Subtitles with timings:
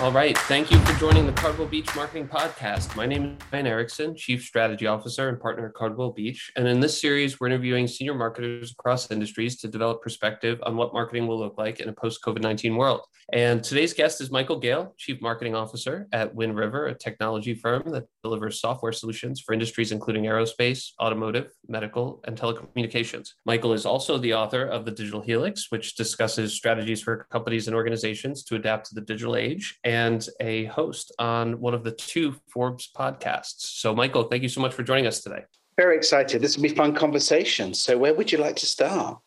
[0.00, 0.36] All right.
[0.36, 2.96] Thank you for joining the Cardwell Beach Marketing Podcast.
[2.96, 6.50] My name is Ryan Erickson, Chief Strategy Officer and partner at Cardwell Beach.
[6.56, 10.92] And in this series, we're interviewing senior marketers across industries to develop perspective on what
[10.92, 13.02] marketing will look like in a post COVID 19 world.
[13.32, 17.84] And today's guest is Michael Gale, Chief Marketing Officer at Wind River, a technology firm
[17.86, 23.30] that delivers software solutions for industries including aerospace, automotive, medical, and telecommunications.
[23.46, 27.74] Michael is also the author of The Digital Helix, which discusses strategies for companies and
[27.74, 32.34] organizations to adapt to the digital age, and a host on one of the two
[32.48, 33.60] Forbes podcasts.
[33.78, 35.44] So, Michael, thank you so much for joining us today.
[35.76, 36.40] Very excited.
[36.40, 37.74] This will be fun conversation.
[37.74, 39.18] So, where would you like to start?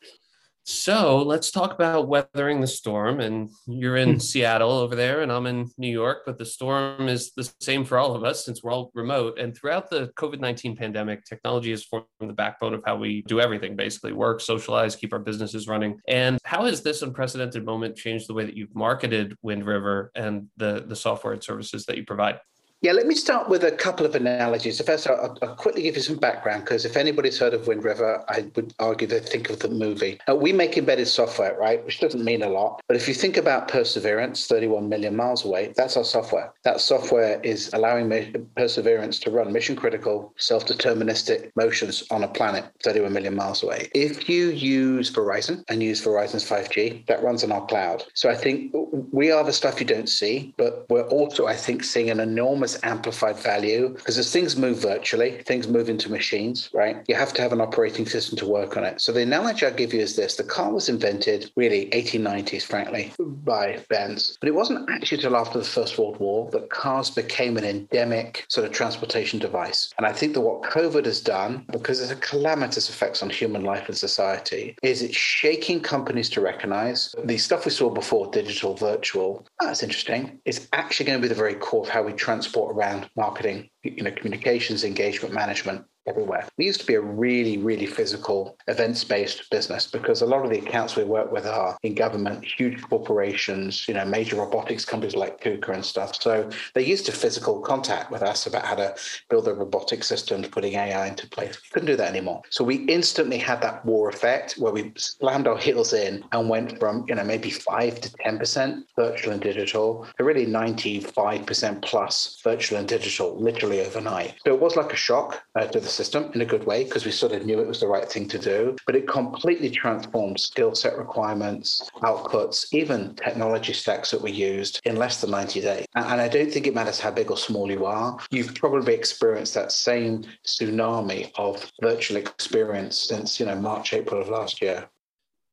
[0.70, 3.22] So let's talk about weathering the storm.
[3.22, 4.20] And you're in hmm.
[4.20, 7.98] Seattle over there, and I'm in New York, but the storm is the same for
[7.98, 9.40] all of us since we're all remote.
[9.40, 13.40] And throughout the COVID 19 pandemic, technology has formed the backbone of how we do
[13.40, 16.00] everything basically work, socialize, keep our businesses running.
[16.10, 20.48] And how has this unprecedented moment changed the way that you've marketed Wind River and
[20.58, 22.40] the, the software and services that you provide?
[22.82, 24.80] Yeah, let me start with a couple of analogies.
[24.80, 28.24] First, I'll, I'll quickly give you some background because if anybody's heard of Wind River,
[28.30, 30.20] I would argue they think of the movie.
[30.30, 31.84] Uh, we make embedded software, right?
[31.84, 35.74] Which doesn't mean a lot, but if you think about Perseverance, 31 million miles away,
[35.76, 36.54] that's our software.
[36.66, 43.12] That software is allowing Perseverance to run mission critical, self-deterministic motions on a planet 31
[43.12, 43.90] million miles away.
[43.96, 48.04] If you use Verizon and use Verizon's 5G, that runs on our cloud.
[48.14, 51.84] So I think we are the stuff you don't see, but we're also, I think,
[51.84, 57.04] seeing an enormous amplified value because as things move virtually, things move into machines, right?
[57.08, 59.02] You have to have an operating system to work on it.
[59.02, 63.14] So the analogy I'll give you is this the car was invented really 1890s, frankly,
[63.20, 64.38] by Benz.
[64.40, 68.46] But it wasn't actually until after the First World War that cars became an endemic
[68.50, 69.94] sort of transportation device.
[69.98, 73.64] And I think that what COVID has done, because it's a calamitous effects on human
[73.64, 78.77] life and society, is it's shaking companies to recognize the stuff we saw before, digital,
[78.78, 79.46] virtual.
[79.62, 80.40] Oh, that's interesting.
[80.46, 84.04] It's actually going to be the very core of how we transport around marketing, you
[84.04, 86.48] know, communications, engagement management, everywhere.
[86.58, 90.50] We used to be a really, really physical events based business because a lot of
[90.50, 95.16] the accounts we work with are in government, huge corporations, you know, major robotics companies
[95.16, 96.16] like KUKA and stuff.
[96.22, 98.96] So they're used to physical contact with us about how to
[99.30, 101.58] build a robotic systems, putting AI into place.
[101.62, 102.42] We couldn't do that anymore.
[102.50, 106.80] So we instantly had that war effect where we slammed our heels in and went
[106.80, 112.80] from, you know, maybe five to 10% virtual and digital to really 95% plus virtual
[112.80, 114.36] and digital literally overnight.
[114.46, 117.06] So it was like a shock uh, to the system in a good way because
[117.06, 118.76] we sort of knew it was the right thing to do.
[118.86, 124.96] But it completely transformed skill set requirements, outputs, even technology stacks that we used in
[124.96, 125.86] less than 90 days.
[125.96, 128.18] And I don't think it matters how big or small you are.
[128.30, 134.30] You've probably experienced that same tsunami of virtual experience since, you know, March, April of
[134.30, 134.88] last year.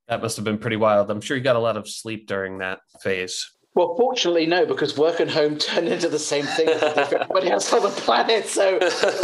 [0.09, 1.11] That must have been pretty wild.
[1.11, 3.51] I'm sure you got a lot of sleep during that phase.
[3.75, 7.73] Well, fortunately, no, because work and home turned into the same thing for everybody else
[7.73, 8.47] on the planet.
[8.47, 8.79] So,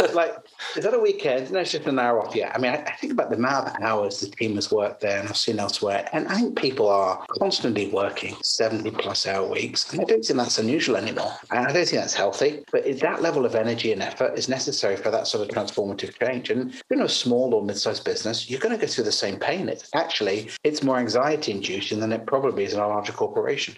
[0.13, 0.35] like,
[0.75, 1.51] is that a weekend?
[1.51, 2.35] No, it's just an hour off.
[2.35, 2.51] Yeah.
[2.53, 5.19] I mean, I, I, think about the amount of hours the team has worked there
[5.19, 6.09] and I've seen elsewhere.
[6.11, 9.89] And I think people are constantly working 70 plus hour weeks.
[9.93, 11.31] And I don't think that's unusual anymore.
[11.49, 12.65] And I don't think that's healthy.
[12.73, 16.19] But is that level of energy and effort is necessary for that sort of transformative
[16.19, 16.49] change.
[16.49, 19.13] And you know, a small or mid sized business, you're going to go through the
[19.13, 19.69] same pain.
[19.69, 23.75] It's actually, it's more anxiety inducing than it probably is in a larger corporation.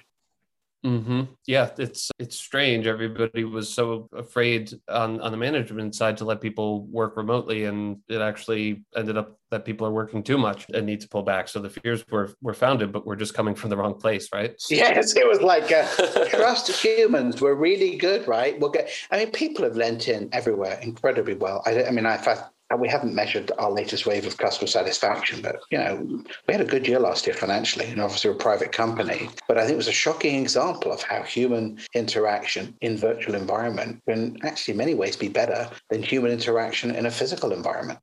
[0.85, 1.21] Mm-hmm.
[1.47, 2.87] Yeah, it's it's strange.
[2.87, 7.99] Everybody was so afraid on on the management side to let people work remotely, and
[8.09, 11.47] it actually ended up that people are working too much and need to pull back.
[11.47, 14.61] So the fears were were founded, but we're just coming from the wrong place, right?
[14.69, 15.87] Yes, it was like uh,
[16.29, 17.39] trust humans.
[17.39, 18.59] We're really good, right?
[18.59, 18.89] We'll get.
[19.09, 21.63] I mean, people have lent in everywhere incredibly well.
[21.65, 22.43] I, I mean, I've had
[22.73, 26.61] and we haven't measured our latest wave of customer satisfaction, but you know, we had
[26.61, 29.29] a good year last year financially, and obviously we're a private company.
[29.47, 34.01] But I think it was a shocking example of how human interaction in virtual environment
[34.07, 37.99] can actually in many ways be better than human interaction in a physical environment.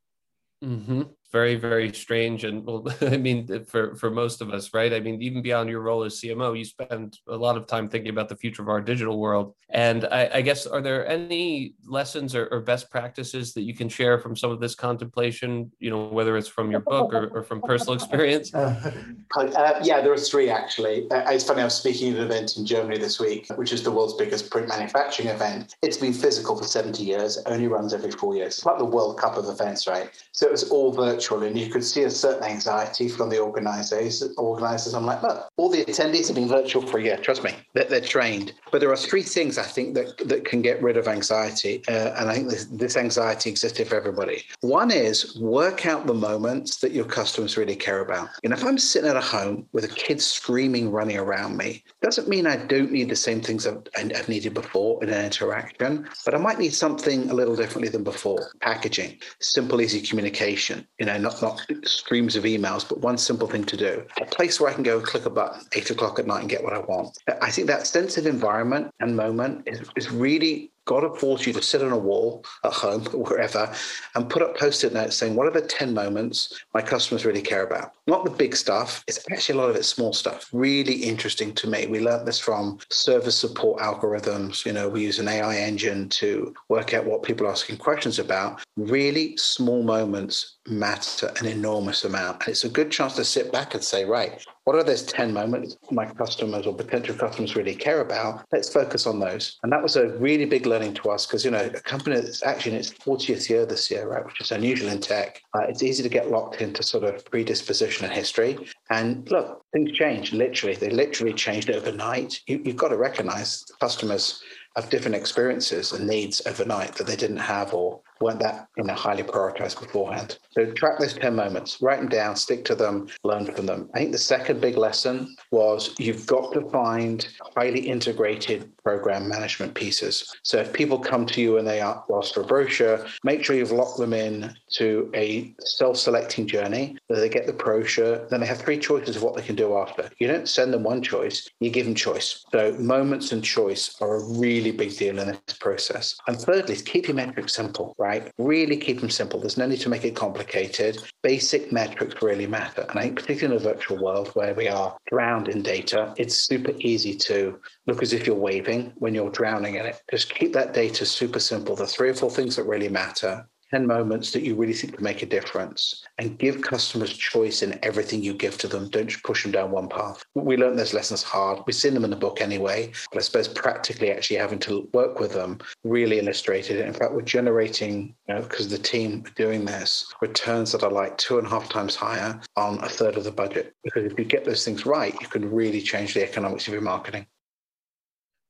[0.64, 1.02] Mm-hmm
[1.32, 4.92] very very strange and well i mean for for most of us right?
[4.92, 8.10] I mean even beyond your role as cmo you spend a lot of time thinking
[8.10, 9.54] about the future of our digital world.
[9.70, 13.88] And i, I guess are there any lessons or, or, best practices that you can
[13.88, 17.42] share from some of this contemplation you know whether it's from your book or, or
[17.42, 18.52] from personal experience?
[18.52, 18.92] Uh,
[19.36, 21.10] uh, yeah there are three actually.
[21.10, 23.82] Uh, it's funny i was speaking at an event in germany this week which is
[23.82, 25.76] the world's biggest print manufacturing event.
[25.82, 28.58] It's been physical for 70 years only runs every four years.
[28.58, 30.10] It's like the world cup of events right?
[30.32, 33.38] So it was all virtual virtual, and you could see a certain anxiety from the
[33.38, 34.22] organizers.
[34.38, 37.16] Organizers, I'm like, look, all the attendees have been virtual for a year.
[37.18, 38.52] Trust me, they're, they're trained.
[38.72, 42.14] But there are three things I think that that can get rid of anxiety, uh,
[42.18, 44.44] and I think this, this anxiety existed for everybody.
[44.60, 48.28] One is work out the moments that your customers really care about.
[48.44, 52.28] And if I'm sitting at a home with a kid screaming, running around me, doesn't
[52.28, 56.34] mean I don't need the same things I've, I've needed before in an interaction, but
[56.34, 58.50] I might need something a little differently than before.
[58.60, 60.86] Packaging, simple, easy communication.
[60.98, 64.04] You know, not not streams of emails, but one simple thing to do.
[64.20, 66.64] A place where I can go click a button eight o'clock at night and get
[66.64, 67.18] what I want.
[67.42, 71.52] I think that sense of environment and moment is, is really got to force you
[71.52, 73.72] to sit on a wall at home, or wherever,
[74.16, 77.62] and put up post-it notes saying, what are the 10 moments my customers really care
[77.62, 77.92] about?
[78.10, 79.04] Not the big stuff.
[79.06, 80.48] It's actually a lot of it's small stuff.
[80.52, 81.86] Really interesting to me.
[81.86, 84.66] We learned this from service support algorithms.
[84.66, 88.18] You know, we use an AI engine to work out what people are asking questions
[88.18, 88.64] about.
[88.76, 92.40] Really small moments matter an enormous amount.
[92.40, 95.32] And it's a good chance to sit back and say, right, what are those 10
[95.32, 98.44] moments my customers or potential customers really care about?
[98.52, 99.58] Let's focus on those.
[99.62, 102.42] And that was a really big learning to us because, you know, a company that's
[102.42, 105.82] actually in its 40th year this year, right, which is unusual in tech, uh, it's
[105.82, 108.58] easy to get locked into sort of predisposition history.
[108.90, 110.76] And look, things change literally.
[110.76, 112.40] They literally changed overnight.
[112.46, 114.42] You, you've got to recognize customers
[114.76, 118.94] have different experiences and needs overnight that they didn't have or weren't that you know
[118.94, 120.38] highly prioritized beforehand.
[120.52, 123.90] So track those 10 moments, write them down, stick to them, learn from them.
[123.94, 127.26] I think the second big lesson was you've got to find
[127.56, 130.34] highly integrated program management pieces.
[130.42, 133.72] So if people come to you and they ask for a brochure, make sure you've
[133.72, 138.58] locked them in to a self-selecting journey that they get the brochure, then they have
[138.58, 140.10] three choices of what they can do after.
[140.18, 142.44] You don't send them one choice, you give them choice.
[142.52, 146.16] So moments and choice are a really big deal in this process.
[146.26, 148.30] And thirdly, keep your metrics simple, right?
[148.38, 149.40] Really keep them simple.
[149.40, 150.98] There's no need to make it complicated.
[151.22, 152.86] Basic metrics really matter.
[152.88, 156.36] And I think, particularly in a virtual world where we are drowned in data, it's
[156.36, 160.00] super easy to look as if you're waving when you're drowning in it.
[160.10, 161.76] Just keep that data super simple.
[161.76, 165.04] The three or four things that really matter 10 moments that you really think can
[165.04, 168.88] make a difference and give customers choice in everything you give to them.
[168.88, 170.24] Don't just push them down one path.
[170.34, 171.60] We learned those lessons hard.
[171.66, 175.20] We've seen them in the book anyway, but I suppose practically actually having to work
[175.20, 176.86] with them really illustrated it.
[176.86, 181.16] In fact, we're generating, you know, because the team doing this, returns that are like
[181.18, 183.74] two and a half times higher on a third of the budget.
[183.84, 186.82] Because if you get those things right, you can really change the economics of your
[186.82, 187.26] marketing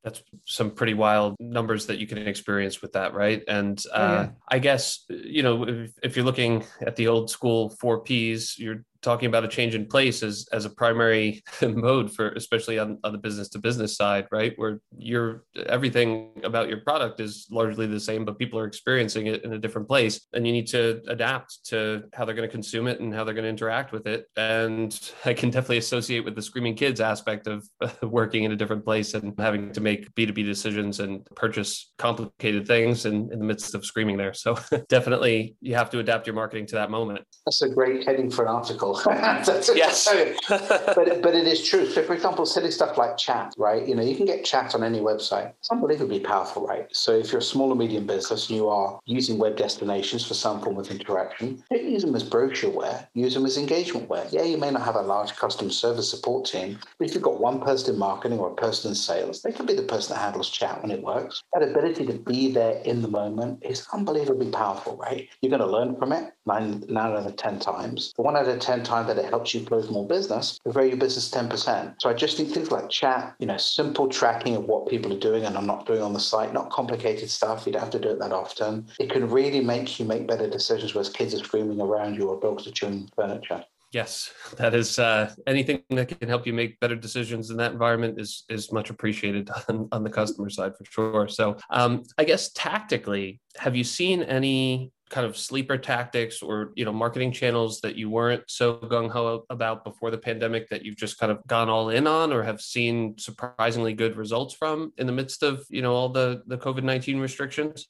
[0.02, 4.12] that's some pretty wild numbers that you can experience with that right and uh, oh,
[4.12, 4.28] yeah.
[4.48, 8.84] i guess you know if, if, you're looking at the old school four p's you're
[9.02, 13.12] talking about a change in place as as a primary mode for especially on, on
[13.12, 14.52] the business to business side right?
[14.56, 19.44] Where you're everything about your product is largely the same but people are experiencing it
[19.44, 20.26] in a different place.
[20.32, 23.34] And you need to adapt to how they're going to consume it and how they're
[23.34, 24.26] going to interact with it.
[24.36, 27.66] And i can definitely associate with the screaming kids aspect of
[28.02, 33.06] working in a different place and having to make b2b decisions and purchase complicated things
[33.06, 34.34] in, in the midst of screaming there.
[34.34, 34.58] So
[34.88, 37.24] definitely you have to adapt your marketing to that moment.
[37.46, 38.89] That's a great heading for an article
[39.74, 40.08] yes.
[40.48, 41.86] but, but it is true.
[41.86, 43.86] So, for example, silly stuff like chat, right?
[43.86, 45.52] You know, you can get chat on any website.
[45.58, 46.86] It's unbelievably powerful, right?
[46.92, 50.34] So, if you're a small or medium business and you are using web destinations for
[50.34, 54.30] some form of interaction, don't use them as brochureware, use them as engagementware.
[54.32, 57.40] Yeah, you may not have a large customer service support team, but if you've got
[57.40, 60.20] one person in marketing or a person in sales, they can be the person that
[60.20, 61.42] handles chat when it works.
[61.54, 65.28] That ability to be there in the moment is unbelievably powerful, right?
[65.40, 68.12] You're going to learn from it nine, nine out of 10 times.
[68.16, 70.96] One out of 10 time that it helps you close more business, you grow your
[70.96, 71.94] business 10%.
[72.00, 75.18] So I just think things like chat, you know, simple tracking of what people are
[75.18, 77.66] doing and I'm not doing on the site, not complicated stuff.
[77.66, 78.86] You don't have to do it that often.
[78.98, 82.40] It can really make you make better decisions whereas kids are screaming around you or
[82.40, 83.64] dogs are chewing furniture.
[83.92, 88.20] Yes, that is uh, anything that can help you make better decisions in that environment
[88.20, 91.28] is is much appreciated on, on the customer side for sure.
[91.28, 96.84] So, um, I guess tactically, have you seen any kind of sleeper tactics or you
[96.84, 100.96] know marketing channels that you weren't so gung ho about before the pandemic that you've
[100.96, 105.08] just kind of gone all in on or have seen surprisingly good results from in
[105.08, 107.88] the midst of you know all the the COVID nineteen restrictions?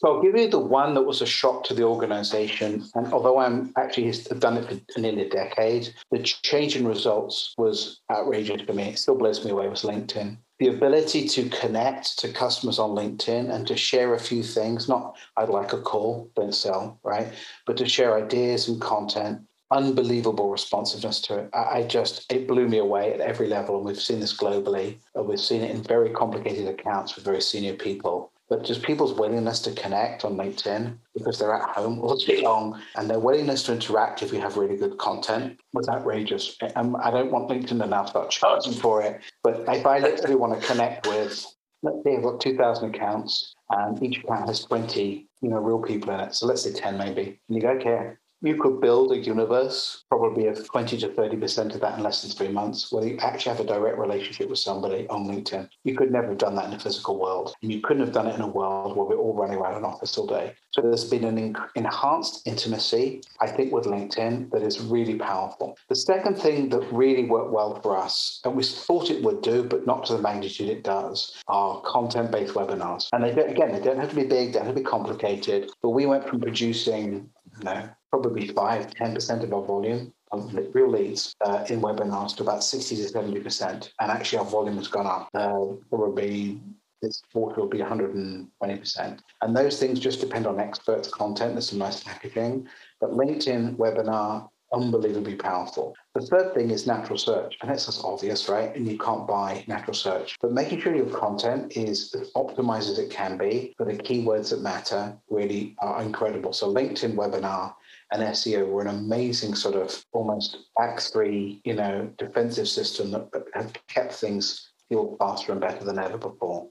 [0.00, 2.88] So I'll give you the one that was a shock to the organization.
[2.94, 7.54] And although I'm actually have done it for nearly a decade, the change in results
[7.58, 8.84] was outrageous for me.
[8.84, 13.50] It still blows me away was LinkedIn the ability to connect to customers on LinkedIn
[13.50, 17.28] and to share a few things, not I'd like a call, don't sell, right?
[17.66, 19.40] But to share ideas and content,
[19.70, 21.50] unbelievable responsiveness to it.
[21.54, 23.76] I just, it blew me away at every level.
[23.76, 24.98] And we've seen this globally.
[25.14, 28.30] We've seen it in very complicated accounts with very senior people.
[28.50, 32.82] But just people's willingness to connect on LinkedIn because they're at home all day long
[32.96, 36.58] and their willingness to interact if you have really good content was outrageous.
[36.74, 40.34] And I don't want LinkedIn to now start charging for it, but if I literally
[40.34, 41.46] want to connect with,
[41.82, 46.12] let's say I've got 2,000 accounts and each account has 20, you know, real people
[46.12, 46.34] in it.
[46.34, 47.40] So let's say 10 maybe.
[47.48, 51.80] And you go, okay, you could build a universe, probably of 20 to 30% of
[51.80, 55.06] that in less than three months, where you actually have a direct relationship with somebody
[55.08, 55.68] on LinkedIn.
[55.84, 57.54] You could never have done that in a physical world.
[57.62, 59.84] And you couldn't have done it in a world where we're all running around an
[59.84, 60.54] office all day.
[60.72, 65.76] So there's been an enhanced intimacy, I think, with LinkedIn that is really powerful.
[65.88, 69.64] The second thing that really worked well for us, and we thought it would do,
[69.64, 73.08] but not to the magnitude it does, are content based webinars.
[73.12, 75.70] And they again, they don't have to be big, they don't have to be complicated,
[75.82, 77.28] but we went from producing,
[77.64, 82.62] know, probably 5 10% of our volume of real leads uh, in webinars to about
[82.62, 83.90] 60 to 70%.
[84.00, 86.60] And actually, our volume has gone up uh, probably
[87.02, 89.18] this quarter will be 120%.
[89.42, 91.54] And those things just depend on experts' content.
[91.54, 92.68] There's some nice packaging.
[93.00, 95.94] But LinkedIn webinar, unbelievably powerful.
[96.14, 97.56] The third thing is natural search.
[97.62, 98.74] And it's just obvious, right?
[98.74, 100.36] And you can't buy natural search.
[100.40, 104.50] But making sure your content is as optimized as it can be for the keywords
[104.50, 106.52] that matter really are incredible.
[106.52, 107.74] So LinkedIn webinar
[108.12, 113.28] and SEO were an amazing sort of almost back three, you know, defensive system that,
[113.54, 116.68] have kept things feel faster and better than ever before.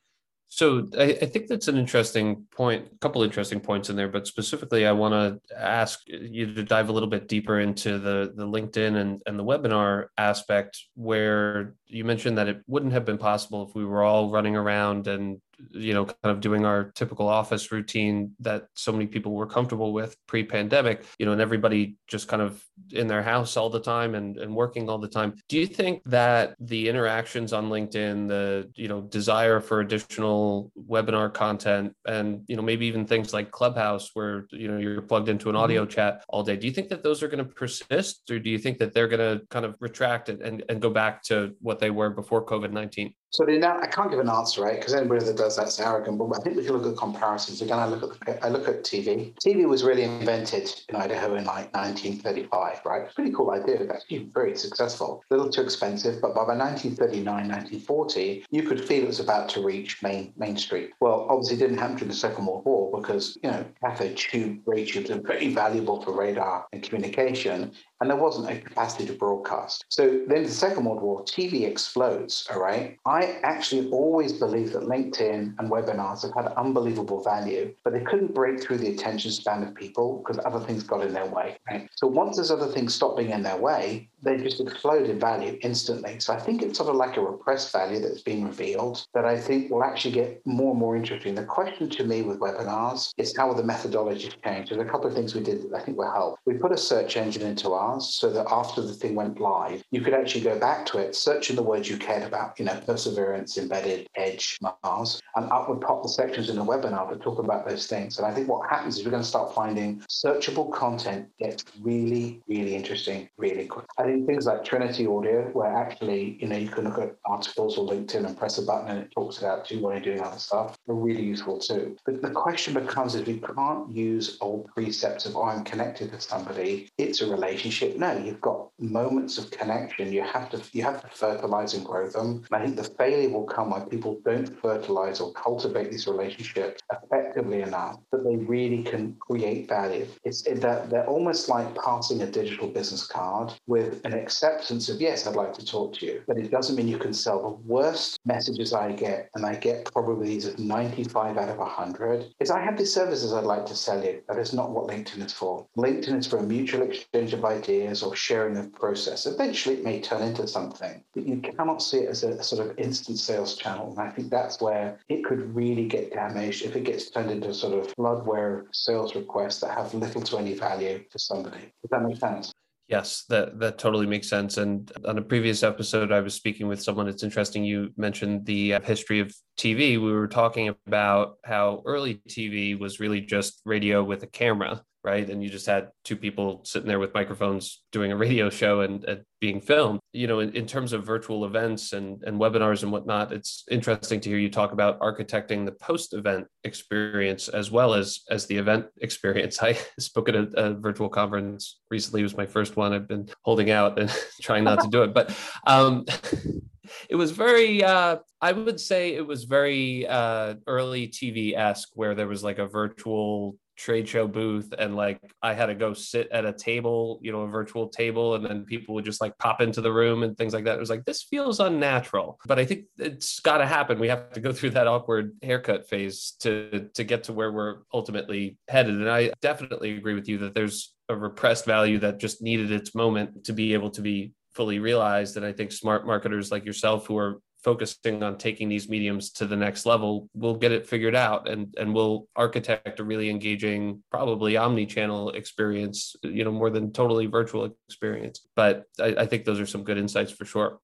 [0.51, 4.25] So I, I, think that's an interesting point, a couple interesting points in there, but
[4.25, 8.47] specifically I want to ask you to dive a little bit deeper into the the
[8.47, 13.67] LinkedIn and, and the webinar aspect where you mentioned that it wouldn't have been possible
[13.69, 15.39] if we were all running around and
[15.71, 19.93] you know, kind of doing our typical office routine that so many people were comfortable
[19.93, 23.79] with pre pandemic, you know, and everybody just kind of in their house all the
[23.79, 25.35] time and, and working all the time.
[25.47, 31.33] Do you think that the interactions on LinkedIn, the, you know, desire for additional webinar
[31.33, 35.49] content and, you know, maybe even things like Clubhouse where, you know, you're plugged into
[35.49, 35.63] an mm-hmm.
[35.63, 38.49] audio chat all day, do you think that those are going to persist or do
[38.49, 41.55] you think that they're going to kind of retract it and, and go back to
[41.61, 43.13] what they were before COVID 19?
[43.31, 44.79] So now I can't give an answer, right?
[44.79, 46.17] Because anybody that does that's arrogant.
[46.17, 47.61] But I think we can look at comparisons.
[47.61, 49.33] Again, I look at I look at TV.
[49.35, 53.13] TV was really invented in Idaho in like 1935, right?
[53.13, 53.81] Pretty cool idea.
[53.81, 55.23] It's actually very successful.
[55.29, 59.63] A little too expensive, but by 1939, 1940, you could feel it was about to
[59.63, 60.91] reach Main Main Street.
[60.99, 64.61] Well, obviously, it didn't happen during the Second World War because you know cathode tube
[64.65, 67.71] ray tubes are very valuable for radar and communication
[68.01, 69.85] and there wasn't a capacity to broadcast.
[69.89, 72.97] So then the Second World War, TV explodes, all right?
[73.19, 78.33] I actually always believed that LinkedIn and webinars have had unbelievable value, but they couldn't
[78.33, 81.89] break through the attention span of people because other things got in their way, right?
[81.95, 85.57] So once those other things stop being in their way, they just explode in value
[85.63, 86.19] instantly.
[86.19, 89.37] So I think it's sort of like a repressed value that's been revealed that I
[89.37, 91.35] think will actually get more and more interesting.
[91.35, 94.69] The question to me with webinars is how will the methodology change?
[94.69, 96.39] There's a couple of things we did that I think will help.
[96.45, 100.01] We put a search engine into ours so that after the thing went live, you
[100.01, 102.79] could actually go back to it, search in the words you cared about, you know,
[103.09, 107.39] perseverance, embedded, edge, Mars, and up would pop the sections in the webinar that talk
[107.39, 108.17] about those things.
[108.17, 112.41] And I think what happens is we're going to start finding searchable content gets really,
[112.47, 113.85] really interesting really quick.
[113.97, 117.77] I think things like Trinity Audio, where actually, you know, you can look at articles
[117.77, 120.01] or LinkedIn and press a button and it talks it out to you while you're
[120.01, 121.95] doing other stuff, are really useful too.
[122.05, 126.21] But the question becomes is we can't use old precepts of, oh, I'm connected to
[126.21, 131.01] somebody, it's a relationship no you've got moments of connection you have to you have
[131.01, 134.61] to fertilize and grow them and i think the failure will come when people don't
[134.61, 140.05] fertilize or cultivate these relationships effectively enough that they really can create value.
[140.23, 145.25] It's that they're almost like passing a digital business card with an acceptance of yes
[145.25, 146.21] i'd like to talk to you.
[146.27, 147.39] But it doesn't mean you can sell.
[147.39, 152.33] The worst messages i get and i get probably these at 95 out of 100
[152.39, 155.25] is i have these services i'd like to sell you that is not what linkedin
[155.25, 155.65] is for.
[155.77, 159.25] Linkedin is for a mutual exchange of ideas or sharing of process.
[159.25, 162.77] Eventually, it may turn into something, but you cannot see it as a sort of
[162.89, 163.91] instant sales channel.
[163.91, 167.53] And I think that's where it could really get damaged if it gets turned into
[167.53, 171.71] sort of floodware sales requests that have little to any value for somebody.
[171.81, 172.51] Does that make sense?
[172.87, 174.57] Yes, that that totally makes sense.
[174.57, 177.07] And on a previous episode, I was speaking with someone.
[177.07, 177.63] It's interesting.
[177.63, 180.01] You mentioned the uh, history of TV.
[180.01, 185.29] We were talking about how early TV was really just radio with a camera, right?
[185.29, 189.23] And you just had two people sitting there with microphones doing a radio show and,
[189.41, 190.01] being filmed.
[190.11, 194.19] You know, in, in, terms of virtual events and, and webinars and whatnot, it's interesting
[194.19, 198.87] to hear you talk about architecting the post-event experience as well as as the event
[199.01, 199.63] experience.
[199.63, 202.19] I spoke at a, a virtual conference recently.
[202.19, 202.91] It was my first one.
[202.91, 205.33] I've been holding out and trying not to do it, but
[205.65, 206.05] um,
[207.09, 212.27] it was very uh, i would say it was very uh, early tv-esque where there
[212.27, 216.45] was like a virtual trade show booth and like I had to go sit at
[216.45, 219.79] a table, you know, a virtual table, and then people would just like pop into
[219.79, 220.75] the room and things like that.
[220.75, 222.39] It was like, this feels unnatural.
[222.45, 223.97] But I think it's gotta happen.
[223.97, 227.77] We have to go through that awkward haircut phase to to get to where we're
[227.93, 228.95] ultimately headed.
[228.95, 232.93] And I definitely agree with you that there's a repressed value that just needed its
[232.93, 235.37] moment to be able to be fully realized.
[235.37, 239.45] And I think smart marketers like yourself who are focusing on taking these mediums to
[239.45, 244.03] the next level, we'll get it figured out and and we'll architect a really engaging,
[244.11, 248.47] probably omni-channel experience, you know, more than totally virtual experience.
[248.55, 250.79] But I, I think those are some good insights for sure.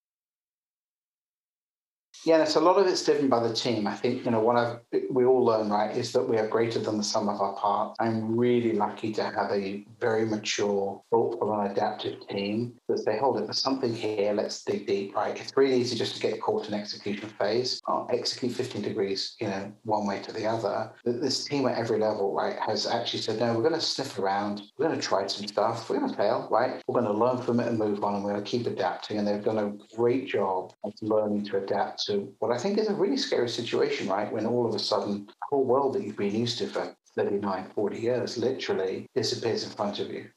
[2.26, 3.86] Yeah, so a lot of it's driven by the team.
[3.86, 4.80] I think, you know, what I've,
[5.12, 7.98] we all learn, right, is that we are greater than the sum of our parts.
[8.00, 13.38] I'm really lucky to have a very mature, thoughtful, and adaptive team that say, hold
[13.38, 15.40] it, there's something here, let's dig deep, right?
[15.40, 19.48] It's really easy just to get caught in execution phase, I'll execute 15 degrees, you
[19.48, 20.92] know, one way to the other.
[21.04, 24.64] This team at every level, right, has actually said, no, we're going to sniff around,
[24.80, 26.82] we're going to try some stuff, we're going to fail, right?
[26.88, 29.20] We're going to learn from it and move on, and we're going to keep adapting.
[29.20, 32.88] And they've done a great job of learning to adapt to what I think is
[32.88, 34.32] a really scary situation, right?
[34.32, 37.72] When all of a sudden, the whole world that you've been used to for 39,
[37.74, 40.30] 40 years literally disappears in front of you.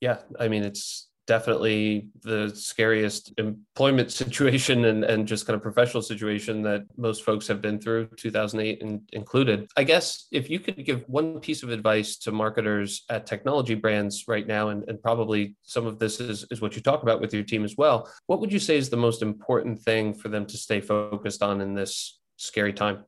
[0.00, 0.18] Yeah.
[0.38, 6.62] I mean, it's definitely the scariest employment situation and, and just kind of professional situation
[6.62, 9.68] that most folks have been through 2008 and included.
[9.76, 14.24] I guess if you could give one piece of advice to marketers at technology brands
[14.28, 17.32] right now and, and probably some of this is, is what you talk about with
[17.32, 20.46] your team as well what would you say is the most important thing for them
[20.46, 23.04] to stay focused on in this scary time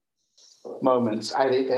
[0.82, 1.32] moments.
[1.32, 1.68] I think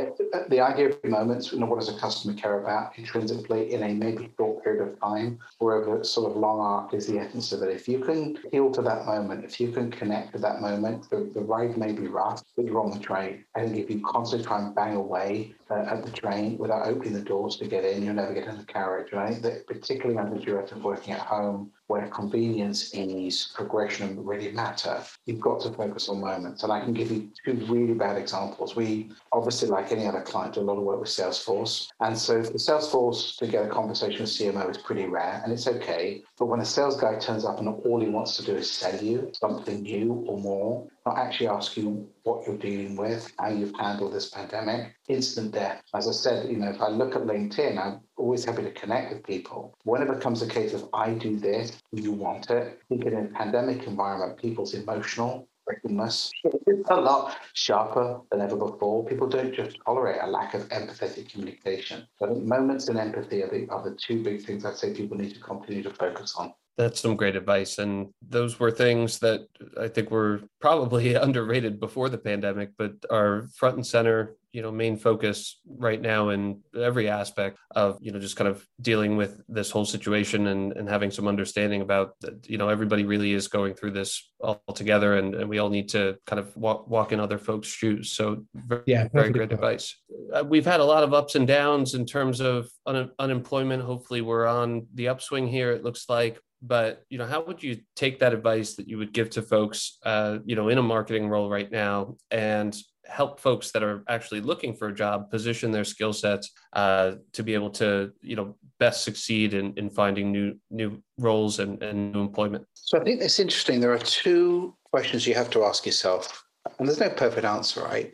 [0.49, 3.95] the idea of moments, you know, what does a customer care about intrinsically in a
[3.95, 7.71] maybe short period of time, wherever sort of long arc is the essence of it.
[7.71, 11.30] If you can heal to that moment, if you can connect to that moment, the,
[11.35, 13.45] the ride may be rough, but you're on the train.
[13.54, 17.14] I think if you constantly try and bang away uh, at the train without opening
[17.14, 19.40] the doors to get in, you'll never get in the carriage, right?
[19.42, 25.02] That, particularly under the duress of working at home, where convenience, ease, progression really matter,
[25.26, 26.62] you've got to focus on moments.
[26.62, 28.76] And I can give you two really bad examples.
[28.76, 31.88] We obviously, like any other client, do a lot of work with Salesforce.
[32.00, 35.66] And so for Salesforce to get a conversation with CMO is pretty rare and it's
[35.66, 36.23] okay.
[36.38, 39.02] But when a sales guy turns up and all he wants to do is sell
[39.02, 43.74] you something new or more, not actually ask you what you're dealing with, how you've
[43.74, 45.82] handled this pandemic, instant death.
[45.94, 49.12] As I said, you know, if I look at LinkedIn, I'm always happy to connect
[49.12, 49.74] with people.
[49.85, 53.16] When it becomes a case of I do this, you want it, I think in
[53.16, 56.30] a pandemic environment, people's emotional recklessness
[56.66, 59.04] is a lot sharper than ever before.
[59.06, 62.06] People don't just tolerate a lack of empathetic communication.
[62.22, 65.16] I think moments and empathy are the, are the two big things I'd say people
[65.16, 66.52] need to continue to focus on.
[66.78, 67.78] That's some great advice.
[67.78, 73.48] And those were things that I think were probably underrated before the pandemic, but are
[73.56, 78.20] front and center, you know, main focus right now in every aspect of, you know,
[78.20, 82.48] just kind of dealing with this whole situation and, and having some understanding about, that,
[82.48, 85.88] you know, everybody really is going through this all together and, and we all need
[85.88, 88.12] to kind of walk, walk in other folks' shoes.
[88.12, 89.96] So very, yeah, very great advice.
[90.32, 93.82] Uh, we've had a lot of ups and downs in terms of un- unemployment.
[93.82, 95.72] Hopefully we're on the upswing here.
[95.72, 99.12] It looks like, but you know how would you take that advice that you would
[99.12, 102.77] give to folks uh, you know in a marketing role right now and
[103.09, 107.42] help folks that are actually looking for a job position their skill sets uh, to
[107.42, 112.12] be able to you know best succeed in, in finding new new roles and, and
[112.12, 112.64] new employment?
[112.75, 113.81] So i think it's interesting.
[113.81, 116.44] There are two questions you have to ask yourself
[116.79, 118.12] and there's no perfect answer right?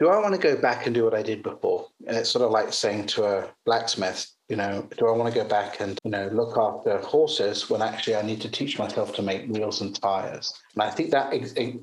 [0.00, 1.86] Do i want to go back and do what i did before?
[2.06, 5.38] And it's sort of like saying to a blacksmith you know, do I want to
[5.38, 9.14] go back and, you know, look after horses when actually I need to teach myself
[9.16, 10.54] to make wheels and tires?
[10.72, 11.34] And I think that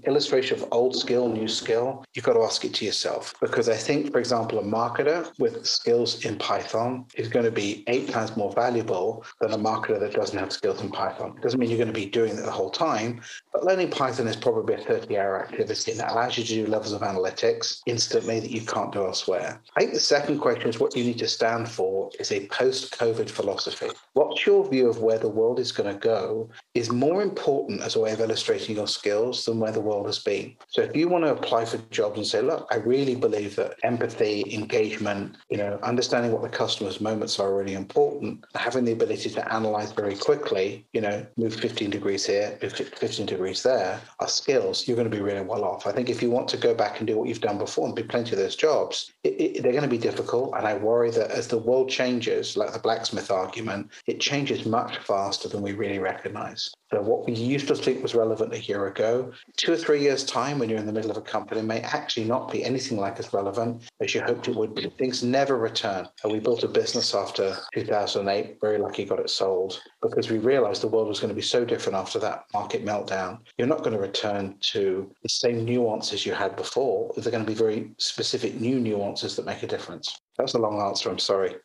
[0.08, 3.36] illustration of old skill, new skill, you've got to ask it to yourself.
[3.40, 7.84] Because I think, for example, a marketer with skills in Python is going to be
[7.88, 11.36] eight times more valuable than a marketer that doesn't have skills in Python.
[11.38, 13.22] It doesn't mean you're going to be doing it the whole time,
[13.54, 16.68] but learning Python is probably a 30 hour activity and that allows you to do
[16.68, 19.62] levels of analytics instantly that you can't do elsewhere.
[19.76, 22.98] I think the second question is what you need to stand for is a post
[22.98, 23.90] COVID philosophy.
[24.14, 27.96] What's your view of where the world is going to go is more important as
[27.96, 30.56] a way of illustrating your skills than where the world has been.
[30.68, 33.76] So if you want to apply for jobs and say, look, I really believe that
[33.84, 39.30] empathy, engagement, you know, understanding what the customer's moments are really important, having the ability
[39.32, 44.88] to analyze very quickly, you know, move 15 degrees here, 15 degrees there, are skills,
[44.88, 45.88] you're going to be really well off.
[45.88, 47.96] I think if you want to go back and do what you've done before and
[47.96, 50.54] be plenty of those jobs, it, it, they're going to be difficult.
[50.56, 54.98] And I worry that as the world changes, like the blacksmith argument, it changes much
[55.00, 56.72] faster than we really recognize.
[56.92, 60.24] So what we used to think was relevant a year ago, two or three years'
[60.24, 63.20] time when you're in the middle of a company may actually not be anything like
[63.20, 64.90] as relevant as you hoped it would be.
[64.98, 66.08] Things never return.
[66.24, 70.84] And we built a business after 2008, very lucky got it sold because we realized
[70.84, 73.40] the world was going to be so different after that market meltdown.
[73.58, 77.12] You're not going to return to the same nuances you had before.
[77.18, 80.20] They're going to be very specific new nuances that make a difference.
[80.38, 81.10] That's a long answer.
[81.10, 81.56] I'm sorry.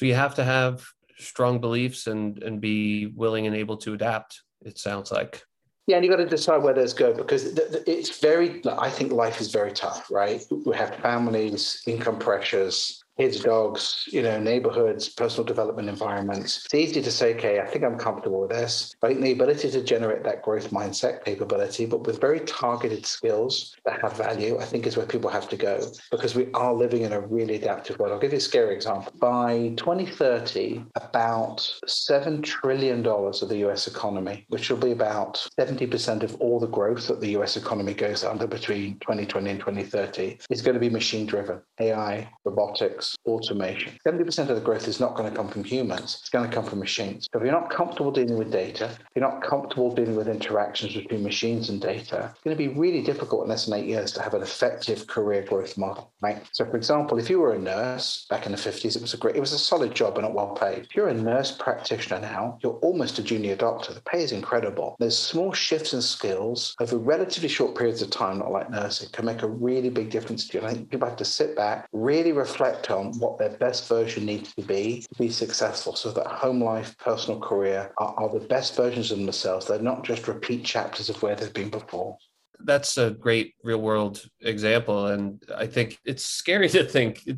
[0.00, 0.82] So you have to have
[1.18, 4.40] strong beliefs and and be willing and able to adapt.
[4.64, 5.42] It sounds like.
[5.88, 8.62] Yeah, and you got to decide where those go because it's very.
[8.66, 10.42] I think life is very tough, right?
[10.64, 16.64] We have families, income pressures, kids, dogs, you know, neighborhoods, personal development environments.
[16.64, 18.94] It's easy to say, okay, I think I'm comfortable with this.
[19.02, 23.76] I think the ability to generate that growth mindset capability, but with very targeted skills
[23.84, 27.02] that have value, I think is where people have to go because we are living
[27.02, 28.12] in a really adaptive world.
[28.14, 29.12] I'll give you a scary example.
[29.20, 36.36] By 2030, about $7 trillion of the US economy, which will be about 70% of
[36.36, 40.74] all the growth that the US economy goes under between 2020 and 2030, is going
[40.74, 43.98] to be machine driven, AI, robotics, automation.
[44.06, 46.64] 70% of the growth is not going to come from humans, it's going to come
[46.64, 47.28] from machines.
[47.32, 50.94] So if you're not comfortable dealing with data, if you're not comfortable dealing with interactions
[50.94, 54.12] between machines and data, it's going to be really difficult in less than eight years
[54.12, 56.42] to have an effective career growth model, right?
[56.52, 59.16] So for example, if you were a nurse back in the 50s, it was a
[59.16, 60.84] great, it was a solid job but not well paid.
[60.84, 63.92] If you're a nurse practitioner now, you're almost a junior doctor.
[63.92, 64.96] The pay is incredible.
[64.98, 69.24] There's small shifts in skills over relatively short periods of time, not like nursing, can
[69.24, 70.60] make a really big difference to you.
[70.60, 73.88] And I think people have to sit back, really reflect on on what their best
[73.88, 78.28] version needs to be to be successful so that home life, personal career are, are
[78.28, 79.66] the best versions of themselves.
[79.66, 82.16] They're not just repeat chapters of where they've been before
[82.64, 85.08] that's a great real world example.
[85.08, 87.28] And i think it's scary to think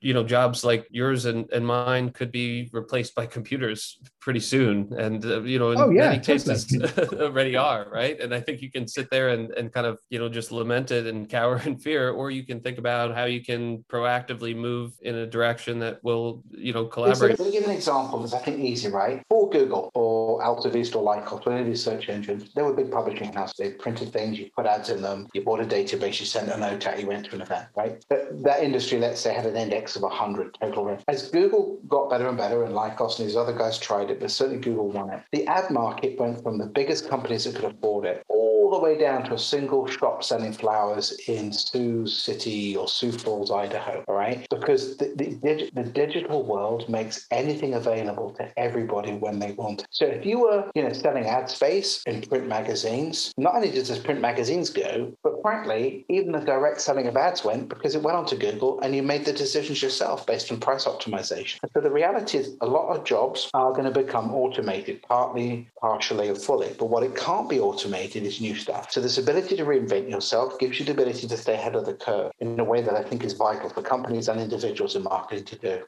[0.00, 4.92] you know jobs like yours and, and mine could be replaced by computers pretty soon.
[4.98, 6.66] And uh, you know in oh, yeah, many cases
[7.12, 8.18] already are right?
[8.20, 10.90] And i think you can sit there and, and kind of you know just lament
[10.90, 14.92] it and cower in fear or you can think about how you can proactively move
[15.02, 18.38] in a direction that will you know collaborate let me give an example that's i
[18.38, 19.22] think easy right?
[19.28, 23.32] For google or altavista or lycos one of these search engines they were big publishing
[23.32, 24.38] house they printed things.
[24.38, 27.06] You put ads in them, you bought a database, you sent a note out, you
[27.06, 28.04] went to an event, right?
[28.08, 30.98] But that industry, let's say, had an index of 100 total.
[31.08, 34.30] As Google got better and better, and Lycos and these other guys tried it, but
[34.30, 38.04] certainly Google won it, the ad market went from the biggest companies that could afford
[38.06, 42.88] it all the way down to a single shop selling flowers in Sioux City or
[42.88, 44.44] Sioux Falls, Idaho, all right?
[44.50, 49.86] Because the, the, the digital world makes anything available to everybody when they want.
[49.90, 53.88] So if you were, you know, selling ad space in print magazines, not only does
[53.88, 55.12] this print magazines go.
[55.22, 58.94] But frankly, even the direct selling of ads went because it went onto Google and
[58.94, 61.58] you made the decisions yourself based on price optimization.
[61.74, 66.28] So the reality is a lot of jobs are going to become automated, partly, partially,
[66.28, 66.74] or fully.
[66.78, 68.90] But what it can't be automated is new stuff.
[68.90, 71.94] So this ability to reinvent yourself gives you the ability to stay ahead of the
[71.94, 75.44] curve in a way that I think is vital for companies and individuals in marketing
[75.46, 75.82] to do.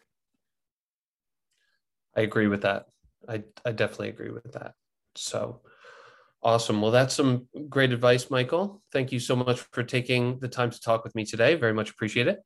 [2.17, 2.88] I agree with that.
[3.29, 4.75] I, I definitely agree with that.
[5.15, 5.61] So
[6.44, 6.83] Awesome.
[6.83, 8.83] Well, that's some great advice, Michael.
[8.92, 11.55] Thank you so much for taking the time to talk with me today.
[11.55, 12.40] Very much appreciate it.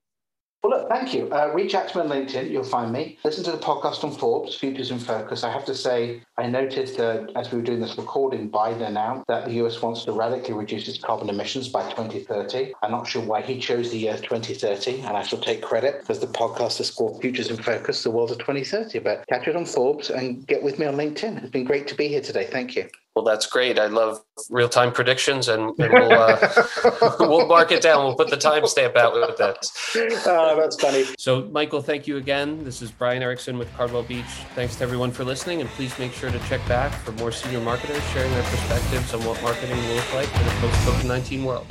[0.62, 1.30] Well, look, thank you.
[1.30, 2.50] Uh, reach out to me on LinkedIn.
[2.50, 3.18] You'll find me.
[3.24, 5.44] Listen to the podcast on Forbes, Futures in Focus.
[5.44, 9.44] I have to say, I noticed as we were doing this recording, Biden announced that
[9.44, 12.74] the US wants to radically reduce its carbon emissions by 2030.
[12.82, 16.18] I'm not sure why he chose the year 2030, and I shall take credit because
[16.18, 18.98] the podcast is called Futures in Focus, the world of 2030.
[18.98, 21.42] But catch it on Forbes and get with me on LinkedIn.
[21.42, 22.44] It's been great to be here today.
[22.44, 22.88] Thank you.
[23.16, 23.78] Well, that's great.
[23.78, 28.04] I love real time predictions, and, and we'll uh, we'll mark it down.
[28.04, 29.56] We'll put the timestamp out with that.
[30.26, 31.06] Oh, that's funny.
[31.16, 32.62] So, Michael, thank you again.
[32.62, 34.26] This is Brian Erickson with Cardwell Beach.
[34.54, 37.60] Thanks to everyone for listening, and please make sure to check back for more senior
[37.60, 41.42] marketers sharing their perspectives on what marketing will look like in a post COVID nineteen
[41.42, 41.66] world.